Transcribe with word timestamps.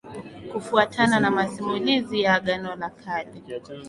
Kufuatana 0.53 1.19
na 1.19 1.31
masimulizi 1.31 2.21
ya 2.21 2.33
Agano 2.33 2.75
la 2.75 2.89
Kale 2.89 3.31